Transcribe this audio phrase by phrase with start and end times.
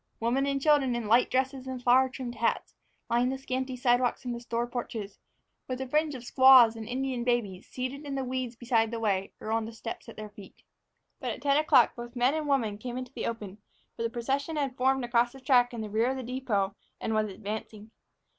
[0.19, 2.73] Women and children, in light dresses and flower trimmed hats,
[3.07, 5.19] lined the scanty sidewalks and the store porches,
[5.67, 9.31] with a fringe of squaws and Indian babies seated in the weeds beside the way
[9.39, 10.63] or on the steps at their feet.
[11.19, 13.59] But at ten o'clock both men and women came into the open,
[13.95, 17.13] for the procession had formed across the track in the rear of the depot and
[17.13, 17.91] was advancing.